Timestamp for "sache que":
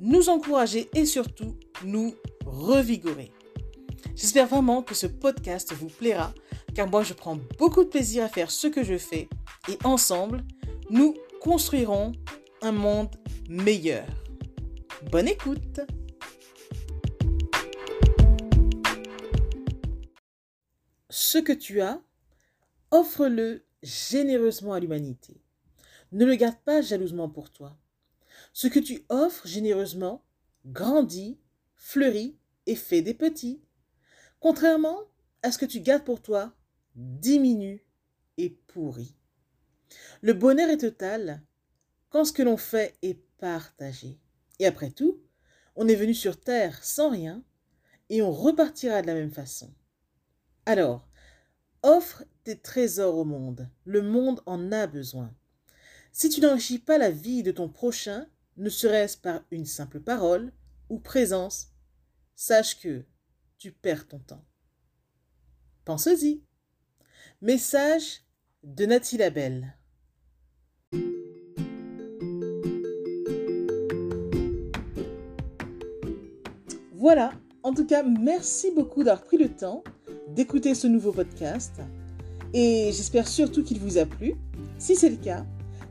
62.34-63.04